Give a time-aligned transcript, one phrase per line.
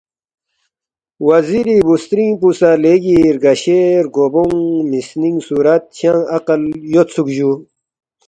[1.27, 6.61] وزیری بُوسترِنگ پو سہ لیگی رگشے رگو بونگ، مِسنِنگ صُورت، شنگ عقل
[6.93, 7.51] یودسُوک جُو